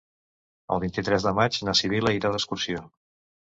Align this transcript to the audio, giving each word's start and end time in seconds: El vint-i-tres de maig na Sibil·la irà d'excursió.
El 0.75 0.81
vint-i-tres 0.83 1.27
de 1.29 1.35
maig 1.41 1.61
na 1.69 1.77
Sibil·la 1.83 2.17
irà 2.19 2.35
d'excursió. 2.39 2.85